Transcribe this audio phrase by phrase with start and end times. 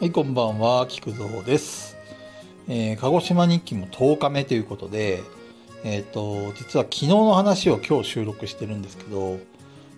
[0.00, 1.96] はい、こんばんは、菊蔵です。
[2.68, 5.24] えー鹿児島日記も10日目ということで、
[5.82, 9.40] えっ、と、実は昨日の話を今日収録してるんですけど、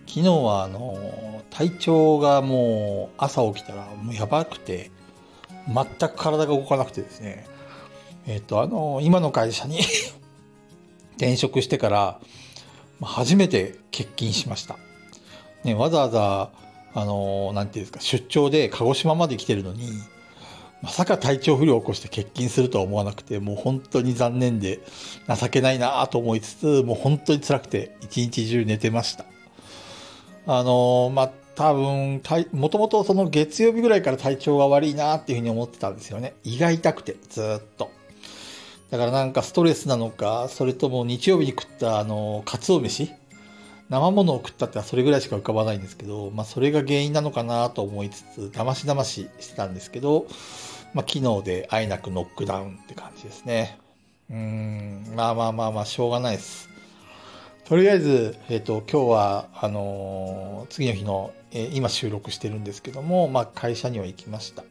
[0.07, 4.89] 昨日はあの、体調がもう朝起きたらもうやばくて、
[5.67, 7.45] 全く体が動かなくてですね、
[8.25, 9.81] えっ、と、あの、今の会社に
[11.17, 12.19] 転職してから、
[13.03, 14.79] 初めて欠勤しました。
[15.63, 16.49] ね、わざわざ、
[16.93, 19.89] あの、なんていうんですか、出張で鹿児島まで来てるのに、
[20.81, 24.79] まさか体調不良を起こして欠勤するとは思わなくて、もう本当に残念で
[25.27, 29.25] 情けないなと思いつつ、もう本当に辛くて一日中寝てました。
[30.47, 36.33] あの、まあ、多分、もともとその月曜日ぐらいから体調が悪いなっていうふうに思ってたんですよね。
[36.43, 37.91] 胃が痛くて、ずっと。
[38.89, 43.11] だからなんかストレスなのか、それとも日曜日に食ったあの、カツオ飯
[43.91, 50.27] 生ものを食ったってそれぐらいしか浮かばないんですけど、まあそれが原因なのかなと思いつつ、だましだまししてたんですけど、
[50.93, 53.77] まあ昨日であえなくノックダウンって感じですね。
[54.29, 56.69] うーん、まあまあまあまあ、しょうがないです。
[57.65, 64.63] とりあえず、えっ、と、今日は、あのー次の日の、えー今収録してるんですけども、まあ会社には行きました。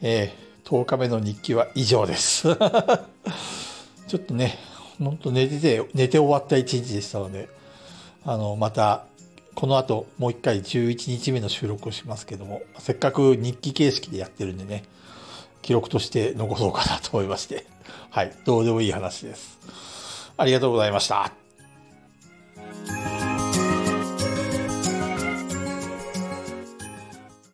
[0.00, 2.48] えー10日目の日記は以上です。
[4.08, 4.58] ちょっとね、
[4.98, 7.48] ほんと寝てて、寝て終わった一日でしたので、
[8.30, 9.06] あの、また、
[9.54, 14.84] この後、もう一回11日目の収録をしますけども、せっかく日記形式でやってるんでね、
[15.62, 17.64] 記録として残そうかなと思いまして、
[18.10, 19.58] はい、どうでもいい話です。
[20.36, 21.47] ありがとうございました。